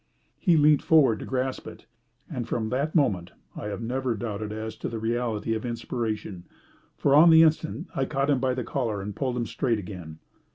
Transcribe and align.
He 0.39 0.57
leant 0.57 0.81
forward 0.81 1.19
to 1.19 1.25
grasp 1.25 1.67
it, 1.67 1.85
and 2.27 2.47
from 2.47 2.69
that 2.69 2.95
moment 2.95 3.33
I 3.55 3.67
have 3.67 3.83
never 3.83 4.15
doubted 4.15 4.51
as 4.51 4.75
to 4.77 4.89
the 4.89 4.97
reality 4.97 5.53
of 5.53 5.63
inspiration, 5.63 6.45
for 6.97 7.13
on 7.13 7.29
the 7.29 7.43
instant 7.43 7.85
I 7.93 8.05
caught 8.05 8.31
him 8.31 8.39
by 8.39 8.55
the 8.55 8.63
collar 8.63 9.03
and 9.03 9.15
pulled 9.15 9.37
him 9.37 9.45
straight 9.45 9.77
again. 9.77 10.17